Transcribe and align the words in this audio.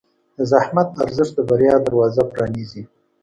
د 0.37 0.39
زحمت 0.51 0.89
ارزښت 1.03 1.33
د 1.37 1.39
بریا 1.49 1.75
دروازه 1.85 2.21
پرانیزي. 2.31 2.83